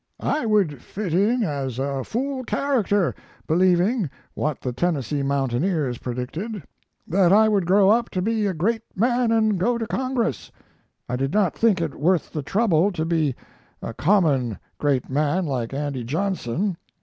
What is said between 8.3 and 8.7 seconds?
a